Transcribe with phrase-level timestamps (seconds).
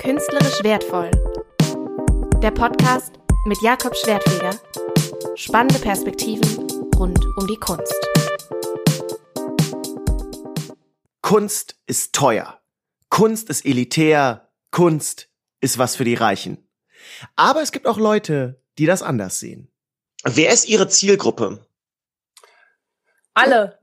[0.00, 1.10] Künstlerisch wertvoll.
[2.40, 4.58] Der Podcast mit Jakob Schwertfeger.
[5.36, 7.94] Spannende Perspektiven rund um die Kunst.
[11.20, 12.62] Kunst ist teuer.
[13.10, 14.50] Kunst ist elitär.
[14.70, 15.28] Kunst
[15.60, 16.66] ist was für die Reichen.
[17.36, 19.70] Aber es gibt auch Leute, die das anders sehen.
[20.24, 21.66] Wer ist Ihre Zielgruppe?
[23.34, 23.78] Alle.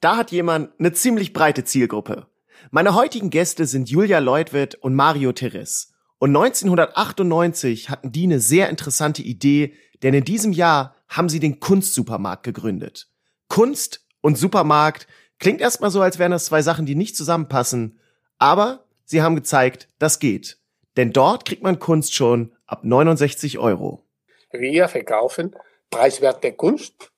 [0.00, 2.29] Da hat jemand eine ziemlich breite Zielgruppe.
[2.70, 5.92] Meine heutigen Gäste sind Julia Leutwitt und Mario Teres.
[6.18, 11.60] Und 1998 hatten die eine sehr interessante Idee, denn in diesem Jahr haben sie den
[11.60, 13.08] Kunstsupermarkt gegründet.
[13.48, 15.06] Kunst und Supermarkt
[15.38, 17.98] klingt erstmal so, als wären das zwei Sachen, die nicht zusammenpassen,
[18.38, 20.58] aber sie haben gezeigt, das geht.
[20.96, 24.04] Denn dort kriegt man Kunst schon ab 69 Euro.
[24.52, 25.56] Wir verkaufen
[25.90, 27.10] preiswerte Kunst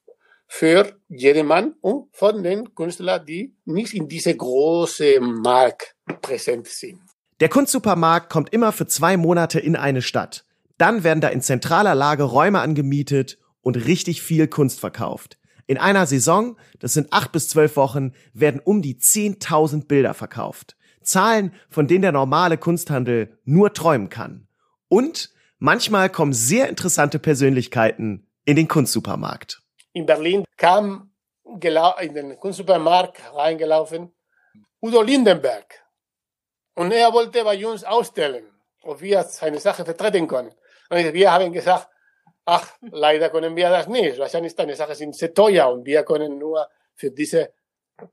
[0.54, 7.00] für jedermann und von den Künstlern, die nicht in diese große Markt präsent sind.
[7.40, 10.44] Der Kunstsupermarkt kommt immer für zwei Monate in eine Stadt.
[10.76, 15.38] Dann werden da in zentraler Lage Räume angemietet und richtig viel Kunst verkauft.
[15.66, 20.76] In einer Saison, das sind acht bis zwölf Wochen, werden um die 10.000 Bilder verkauft.
[21.00, 24.46] Zahlen, von denen der normale Kunsthandel nur träumen kann.
[24.88, 29.61] Und manchmal kommen sehr interessante Persönlichkeiten in den Kunstsupermarkt
[29.92, 31.12] in Berlin kam
[31.44, 34.12] in den Kunstsupermarkt reingelaufen
[34.80, 35.80] Udo Lindenberg.
[36.74, 38.44] Und er wollte bei uns ausstellen,
[38.82, 40.52] ob wir seine Sache vertreten können.
[40.90, 41.88] Und wir haben gesagt,
[42.44, 44.18] ach, leider können wir das nicht.
[44.18, 47.52] Wahrscheinlich deine Sache sind sehr teuer und wir können nur für diese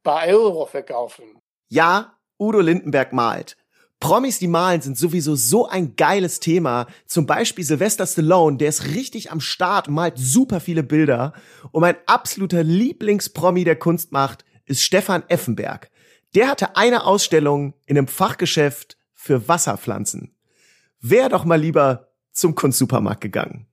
[0.04, 1.42] paar Euro verkaufen.
[1.70, 3.58] Ja, Udo Lindenberg malt.
[4.00, 6.88] Promis, die malen, sind sowieso so ein geiles Thema.
[7.06, 11.34] Zum Beispiel Sylvester Stallone, der ist richtig am Start, malt super viele Bilder.
[11.72, 15.92] Und mein absoluter Lieblingspromi der Kunst macht, ist Stefan Effenberg.
[16.34, 20.34] Der hatte eine Ausstellung in einem Fachgeschäft für Wasserpflanzen.
[21.02, 23.68] Wäre doch mal lieber zum Kunstsupermarkt gegangen.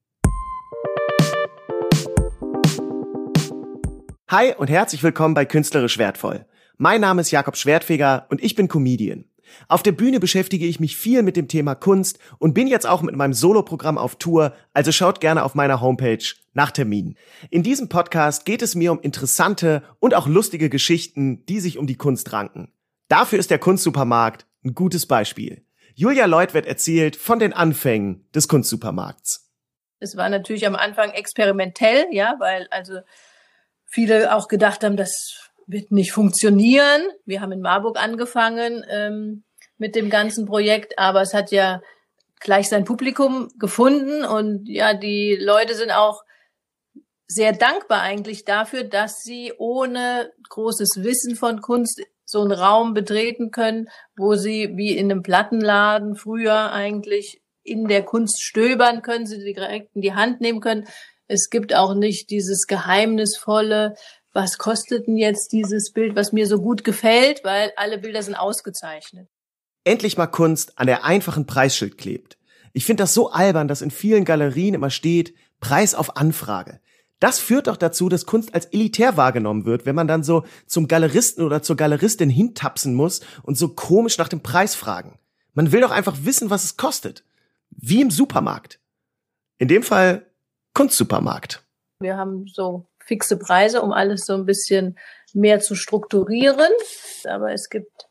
[4.28, 6.46] Hi und herzlich willkommen bei Künstlerisch Wertvoll.
[6.78, 9.26] Mein Name ist Jakob Schwertfeger und ich bin Comedian.
[9.68, 13.02] Auf der Bühne beschäftige ich mich viel mit dem Thema Kunst und bin jetzt auch
[13.02, 16.24] mit meinem Soloprogramm auf Tour, also schaut gerne auf meiner Homepage
[16.54, 17.16] nach Terminen.
[17.50, 21.86] In diesem Podcast geht es mir um interessante und auch lustige Geschichten, die sich um
[21.86, 22.72] die Kunst ranken.
[23.08, 25.64] Dafür ist der Kunstsupermarkt ein gutes Beispiel.
[25.94, 29.50] Julia Leutwert erzählt von den Anfängen des Kunstsupermarkts.
[29.98, 32.98] Es war natürlich am Anfang experimentell, ja, weil also
[33.86, 37.02] viele auch gedacht haben, das wird nicht funktionieren.
[37.24, 39.44] Wir haben in Marburg angefangen ähm,
[39.78, 41.80] mit dem ganzen Projekt, aber es hat ja
[42.40, 46.22] gleich sein Publikum gefunden und ja, die Leute sind auch
[47.26, 53.50] sehr dankbar eigentlich dafür, dass sie ohne großes Wissen von Kunst so einen Raum betreten
[53.50, 59.38] können, wo sie wie in einem Plattenladen früher eigentlich in der Kunst stöbern können, sie
[59.38, 60.86] direkt in die Hand nehmen können.
[61.28, 63.94] Es gibt auch nicht dieses geheimnisvolle,
[64.36, 68.34] was kostet denn jetzt dieses Bild, was mir so gut gefällt, weil alle Bilder sind
[68.34, 69.28] ausgezeichnet.
[69.82, 72.36] Endlich mal Kunst an der einfachen Preisschild klebt.
[72.74, 76.80] Ich finde das so albern, dass in vielen Galerien immer steht, Preis auf Anfrage.
[77.18, 80.86] Das führt doch dazu, dass Kunst als elitär wahrgenommen wird, wenn man dann so zum
[80.86, 85.18] Galeristen oder zur Galeristin hintapsen muss und so komisch nach dem Preis fragen.
[85.54, 87.24] Man will doch einfach wissen, was es kostet.
[87.70, 88.80] Wie im Supermarkt.
[89.56, 90.26] In dem Fall
[90.74, 91.64] Kunstsupermarkt.
[92.00, 94.98] Wir haben so fixe Preise, um alles so ein bisschen
[95.32, 96.70] mehr zu strukturieren.
[97.24, 98.06] Aber es gibt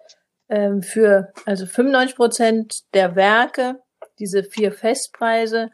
[0.50, 3.80] ähm, für also 95 Prozent der Werke
[4.20, 5.72] diese vier Festpreise,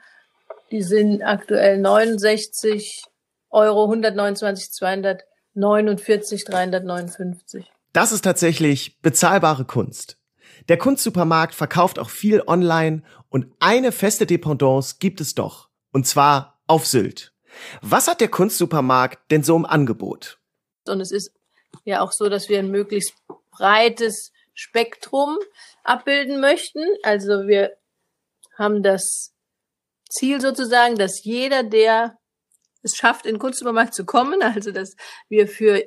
[0.71, 3.03] die sind aktuell 69
[3.49, 7.71] Euro, 129, 249, 359.
[7.93, 10.17] Das ist tatsächlich bezahlbare Kunst.
[10.69, 15.69] Der Kunstsupermarkt verkauft auch viel online und eine feste Dependance gibt es doch.
[15.91, 17.30] Und zwar auf Sylt.
[17.81, 20.39] Was hat der Kunstsupermarkt denn so im Angebot?
[20.87, 21.31] Und es ist
[21.83, 23.13] ja auch so, dass wir ein möglichst
[23.51, 25.37] breites Spektrum
[25.83, 26.83] abbilden möchten.
[27.03, 27.77] Also wir
[28.57, 29.33] haben das
[30.09, 32.17] Ziel sozusagen, dass jeder, der
[32.83, 34.95] es schafft, in den Kunstsupermarkt zu kommen, also dass
[35.29, 35.83] wir für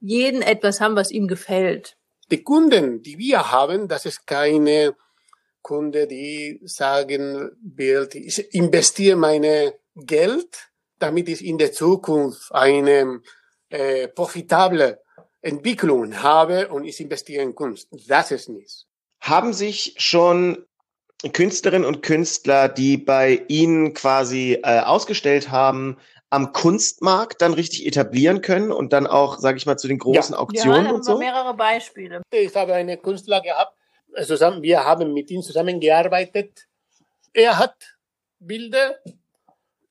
[0.00, 1.96] jeden etwas haben, was ihm gefällt.
[2.30, 4.94] Die Kunden, die wir haben, das ist keine
[5.62, 10.69] Kunde, die sagen will, ich investiere meine Geld
[11.00, 13.20] damit ich in der Zukunft eine
[13.70, 15.00] äh, profitable
[15.42, 17.88] Entwicklung habe und ich investiere in Kunst.
[18.08, 18.86] Das ist nichts.
[19.20, 20.64] Haben sich schon
[21.32, 25.98] Künstlerinnen und Künstler, die bei Ihnen quasi äh, ausgestellt haben,
[26.30, 30.34] am Kunstmarkt dann richtig etablieren können und dann auch, sage ich mal, zu den großen
[30.34, 30.38] ja.
[30.38, 31.18] Auktionen ja, und so?
[31.18, 32.22] mehrere Beispiele.
[32.30, 33.74] Ich habe eine Künstler gehabt,
[34.24, 36.66] zusammen, wir haben mit ihm zusammengearbeitet.
[37.32, 37.74] Er hat
[38.38, 38.96] Bilder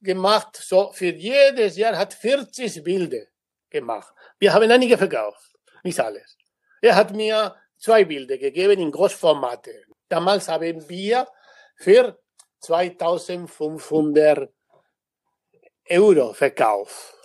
[0.02, 3.26] gemacht, so für jedes Jahr hat 40 Bilder
[3.70, 4.14] gemacht.
[4.40, 5.52] Wir haben einige verkauft,
[5.84, 6.38] nicht alles.
[6.82, 9.84] Er hat mir zwei Bilder gegeben in Großformate.
[10.08, 11.28] Damals haben wir
[11.76, 12.20] für
[12.62, 14.50] 2500
[15.90, 17.16] Euro verkauft.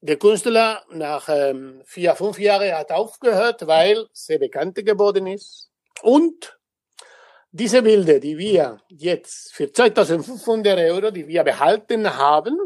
[0.00, 5.70] Der Künstler nach ähm, vier, fünf Jahren hat aufgehört, weil sehr bekannt geworden ist.
[6.02, 6.58] Und
[7.52, 12.56] diese Bilder, die wir jetzt für 2500 Euro, die wir behalten haben,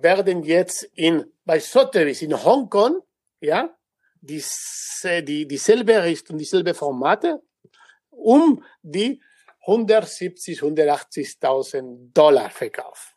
[0.00, 3.00] werden jetzt in, bei Sotheby's in Hongkong,
[3.40, 3.74] ja,
[4.20, 4.42] die,
[5.22, 7.42] die, dieselbe Richtung, dieselbe Formate,
[8.10, 9.20] um die
[9.66, 13.16] 170, 180.000 Dollar verkauft.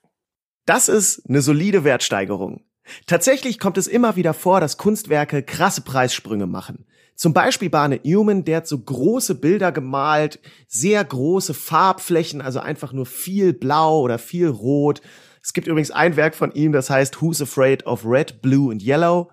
[0.65, 2.65] Das ist eine solide Wertsteigerung.
[3.07, 6.87] Tatsächlich kommt es immer wieder vor, dass Kunstwerke krasse Preissprünge machen.
[7.15, 12.91] Zum Beispiel Barnett Newman, der hat so große Bilder gemalt, sehr große Farbflächen, also einfach
[12.91, 15.01] nur viel Blau oder viel Rot.
[15.41, 18.83] Es gibt übrigens ein Werk von ihm, das heißt Who's Afraid of Red, Blue and
[18.83, 19.31] Yellow.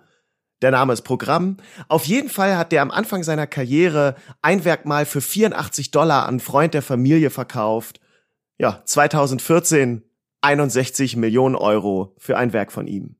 [0.60, 1.56] Der Name ist Programm.
[1.88, 6.26] Auf jeden Fall hat der am Anfang seiner Karriere ein Werk mal für 84 Dollar
[6.26, 8.00] an Freund der Familie verkauft.
[8.58, 10.04] Ja, 2014
[10.40, 13.16] 61 Millionen Euro für ein Werk von ihm.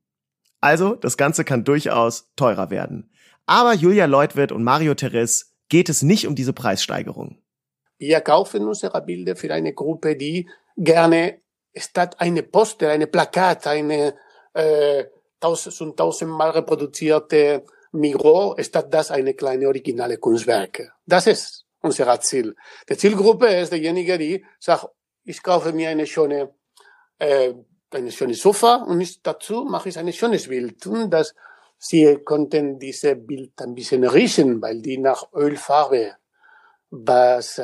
[0.61, 3.09] Also, das Ganze kann durchaus teurer werden.
[3.45, 7.37] Aber Julia Leutwirt und Mario Teres geht es nicht um diese Preissteigerung.
[7.97, 11.41] Wir kaufen unsere Bilder für eine Gruppe, die gerne
[11.75, 14.15] statt eine Poster, eine Plakat, eine
[14.53, 15.05] äh,
[15.79, 20.93] und tausendmal reproduzierte Migro, statt das eine kleine originale Kunstwerke.
[21.05, 22.55] Das ist unser Ziel.
[22.89, 24.87] Die Zielgruppe ist diejenige, die sagt,
[25.25, 26.53] ich kaufe mir eine schöne,
[27.19, 27.53] äh,
[27.91, 30.85] eine schöne Sofa und ich, dazu mache ich ein schönes Bild.
[30.87, 31.35] Und das
[31.85, 36.13] Sie konnten diese Bild ein bisschen riechen, weil die nach Ölfarbe
[36.89, 37.59] was,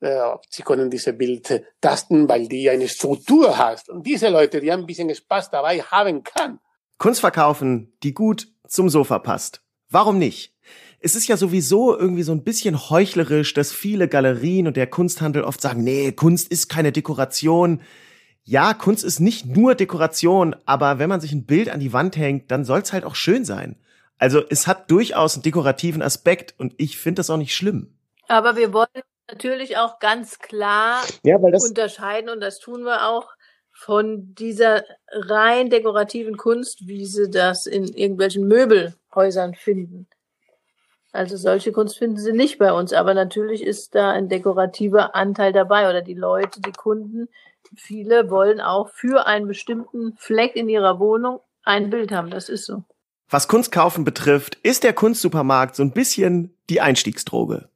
[0.00, 0.20] äh,
[0.50, 3.88] sie können diese Bild tasten, weil die eine Struktur hat.
[3.88, 6.60] Und diese Leute, die ein bisschen Spaß dabei haben kann.
[6.98, 9.62] Kunst verkaufen, die gut zum Sofa passt.
[9.88, 10.54] Warum nicht?
[11.00, 15.42] Es ist ja sowieso irgendwie so ein bisschen heuchlerisch, dass viele Galerien und der Kunsthandel
[15.42, 17.80] oft sagen, nee, Kunst ist keine Dekoration
[18.44, 22.16] ja, Kunst ist nicht nur Dekoration, aber wenn man sich ein Bild an die Wand
[22.16, 23.76] hängt, dann soll es halt auch schön sein.
[24.18, 27.96] Also es hat durchaus einen dekorativen Aspekt und ich finde das auch nicht schlimm.
[28.28, 33.30] Aber wir wollen natürlich auch ganz klar ja, unterscheiden und das tun wir auch
[33.72, 40.06] von dieser rein dekorativen Kunst, wie sie das in irgendwelchen Möbelhäusern finden.
[41.14, 45.52] Also solche Kunst finden sie nicht bei uns, aber natürlich ist da ein dekorativer Anteil
[45.52, 47.28] dabei oder die Leute, die Kunden,
[47.76, 52.30] viele wollen auch für einen bestimmten Fleck in ihrer Wohnung ein Bild haben.
[52.30, 52.82] Das ist so.
[53.30, 57.68] Was Kunstkaufen betrifft, ist der Kunstsupermarkt so ein bisschen die Einstiegsdroge.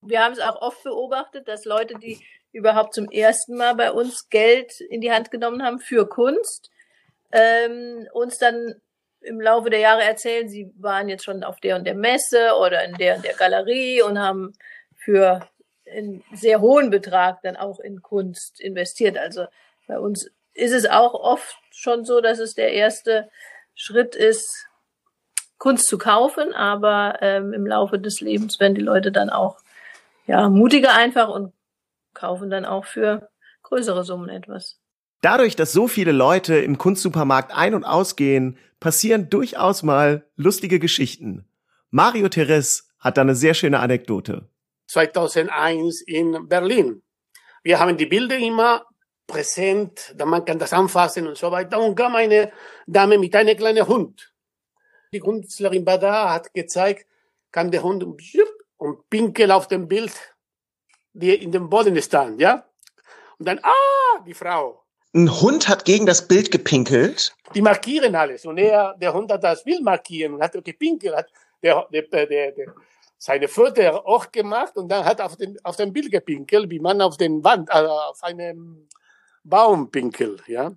[0.00, 2.18] Wir haben es auch oft beobachtet, dass Leute, die
[2.52, 6.70] überhaupt zum ersten Mal bei uns Geld in die Hand genommen haben für Kunst,
[7.30, 8.76] ähm, uns dann
[9.20, 12.84] im Laufe der Jahre erzählen, sie waren jetzt schon auf der und der Messe oder
[12.84, 14.52] in der und der Galerie und haben
[14.94, 15.46] für
[15.90, 19.18] einen sehr hohen Betrag dann auch in Kunst investiert.
[19.18, 19.46] Also
[19.86, 23.28] bei uns ist es auch oft schon so, dass es der erste
[23.74, 24.66] Schritt ist,
[25.58, 29.58] Kunst zu kaufen, aber ähm, im Laufe des Lebens werden die Leute dann auch
[30.26, 31.52] ja mutiger einfach und
[32.14, 33.28] kaufen dann auch für
[33.62, 34.78] größere Summen etwas.
[35.22, 41.48] Dadurch, dass so viele Leute im Kunstsupermarkt ein- und ausgehen, passieren durchaus mal lustige Geschichten.
[41.90, 44.48] Mario Teres hat da eine sehr schöne Anekdote.
[44.88, 47.02] 2001 in Berlin.
[47.62, 48.86] Wir haben die Bilder immer
[49.26, 51.80] präsent, da man kann das anfassen und so weiter.
[51.80, 52.52] Und kam eine
[52.86, 54.32] Dame mit einem kleinen Hund.
[55.12, 57.06] Die Künstlerin war da, hat gezeigt,
[57.50, 60.12] kann der Hund und pinkel auf dem Bild,
[61.12, 62.68] die in dem Boden stand, ja?
[63.38, 64.85] Und dann, ah, die Frau.
[65.16, 67.34] Ein Hund hat gegen das Bild gepinkelt.
[67.54, 68.44] Die markieren alles.
[68.44, 71.28] Und er, der Hund hat das Bild markieren und hat gepinkelt, hat
[71.62, 72.74] der, der, der, der,
[73.16, 77.00] seine Fötter auch gemacht und dann hat auf den, auf den Bild gepinkelt, wie man
[77.00, 78.86] auf den Wand, also auf einem
[79.42, 80.72] Baum pinkelt, ja.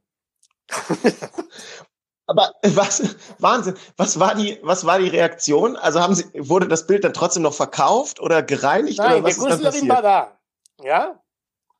[2.27, 5.75] Aber was, Wahnsinn, was war die, was war die Reaktion?
[5.75, 8.99] Also haben Sie, wurde das Bild dann trotzdem noch verkauft oder gereinigt?
[8.99, 10.39] Nein, oder was die Künstlerin war da,
[10.81, 11.19] ja.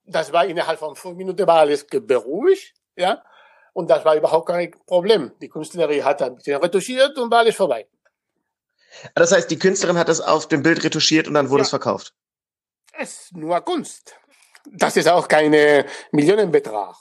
[0.09, 3.23] Das war innerhalb von fünf Minuten war alles beruhigt, ja.
[3.73, 5.31] Und das war überhaupt kein Problem.
[5.41, 7.87] Die Künstlerin hat ein bisschen retuschiert und war alles vorbei.
[9.13, 11.65] Das heißt, die Künstlerin hat das auf dem Bild retuschiert und dann wurde ja.
[11.65, 12.13] es verkauft.
[12.97, 14.15] Es ist nur Kunst.
[14.71, 15.51] Das ist auch kein
[16.11, 16.95] Millionenbetrag.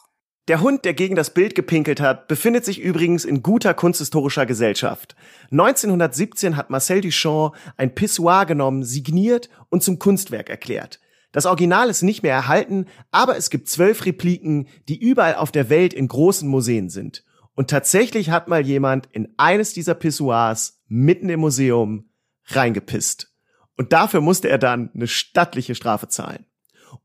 [0.49, 5.15] Der Hund, der gegen das Bild gepinkelt hat, befindet sich übrigens in guter kunsthistorischer Gesellschaft.
[5.51, 11.01] 1917 hat Marcel Duchamp ein Pissoir genommen, signiert und zum Kunstwerk erklärt.
[11.33, 15.69] Das Original ist nicht mehr erhalten, aber es gibt zwölf Repliken, die überall auf der
[15.69, 17.25] Welt in großen Museen sind.
[17.55, 22.09] Und tatsächlich hat mal jemand in eines dieser Pissoirs mitten im Museum
[22.47, 23.35] reingepisst.
[23.77, 26.47] Und dafür musste er dann eine stattliche Strafe zahlen.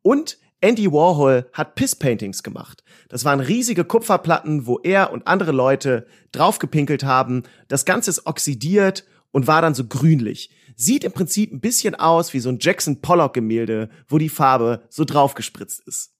[0.02, 2.84] Und Andy Warhol hat Piss-Paintings gemacht.
[3.10, 7.44] Das waren riesige Kupferplatten, wo er und andere Leute draufgepinkelt haben.
[7.68, 10.52] Das Ganze ist oxidiert und war dann so grünlich.
[10.76, 14.84] Sieht im Prinzip ein bisschen aus wie so ein Jackson Pollock Gemälde, wo die Farbe
[14.90, 16.14] so draufgespritzt ist.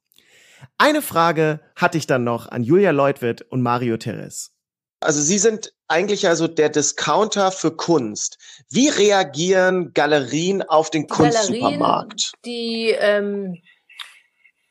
[0.78, 4.52] Eine Frage hatte ich dann noch an Julia Leutwitt und Mario Teres.
[5.00, 8.38] Also Sie sind eigentlich also der Discounter für Kunst.
[8.70, 12.32] Wie reagieren Galerien auf den Kunstsupermarkt?
[12.46, 13.62] Die ähm,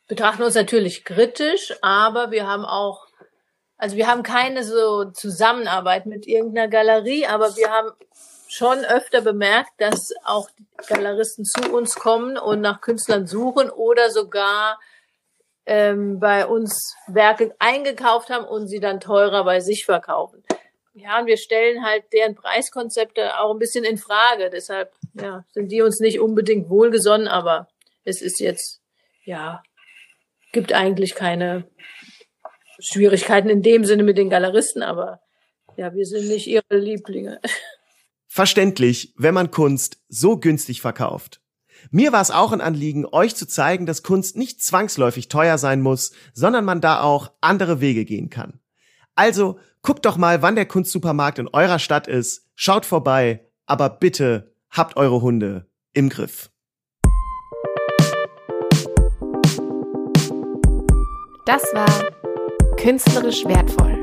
[0.08, 3.06] betrachten uns natürlich kritisch, aber wir haben auch,
[3.76, 7.90] also wir haben keine so Zusammenarbeit mit irgendeiner Galerie, aber wir haben
[8.52, 10.49] schon öfter bemerkt, dass auch
[10.87, 14.78] Galeristen zu uns kommen und nach Künstlern suchen oder sogar
[15.64, 20.44] ähm, bei uns Werke eingekauft haben und sie dann teurer bei sich verkaufen.
[20.94, 24.50] Ja, und wir stellen halt deren Preiskonzepte auch ein bisschen in Frage.
[24.50, 27.68] Deshalb ja, sind die uns nicht unbedingt wohlgesonnen, aber
[28.04, 28.82] es ist jetzt
[29.25, 29.62] ja
[30.52, 31.64] gibt eigentlich keine
[32.78, 35.21] Schwierigkeiten in dem Sinne mit den Galeristen, aber
[35.76, 37.40] ja, wir sind nicht ihre Lieblinge.
[38.34, 41.42] Verständlich, wenn man Kunst so günstig verkauft.
[41.90, 45.82] Mir war es auch ein Anliegen, euch zu zeigen, dass Kunst nicht zwangsläufig teuer sein
[45.82, 48.58] muss, sondern man da auch andere Wege gehen kann.
[49.14, 54.54] Also guckt doch mal, wann der Kunstsupermarkt in eurer Stadt ist, schaut vorbei, aber bitte
[54.70, 56.50] habt eure Hunde im Griff.
[61.44, 62.08] Das war
[62.78, 64.01] Künstlerisch wertvoll